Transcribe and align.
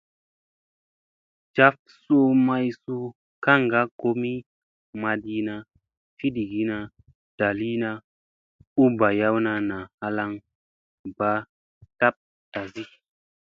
Jaf 1.55 1.75
suu 2.01 2.27
may 2.47 2.67
suu 2.81 3.03
gaŋ 3.43 3.61
komi 3.99 4.33
maɗina, 5.01 5.55
fiɗgina, 6.17 6.77
ɗaliina 7.37 7.89
u 8.81 8.83
mi 8.91 8.95
ɓayawna 8.99 9.51
naa 9.69 9.85
halaŋ 9.99 10.31
ba 11.17 11.29
tab 11.99 12.15
tasi. 12.51 12.83